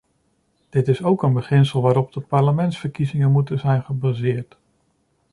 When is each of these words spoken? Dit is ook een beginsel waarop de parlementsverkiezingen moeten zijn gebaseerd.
Dit 0.69 0.87
is 0.87 1.03
ook 1.03 1.23
een 1.23 1.33
beginsel 1.33 1.81
waarop 1.81 2.13
de 2.13 2.19
parlementsverkiezingen 2.19 3.31
moeten 3.31 3.59
zijn 3.59 3.83
gebaseerd. 3.83 4.57